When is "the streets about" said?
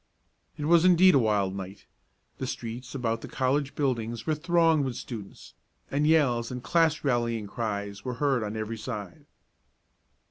2.39-3.21